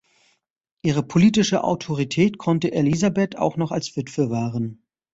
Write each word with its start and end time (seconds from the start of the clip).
Ihre 0.81 1.03
politische 1.03 1.63
Autorität 1.63 2.39
konnte 2.39 2.71
Elisabeth 2.71 3.37
auch 3.37 3.55
noch 3.55 3.71
als 3.71 3.95
Witwe 3.95 4.31
wahren. 4.31 4.83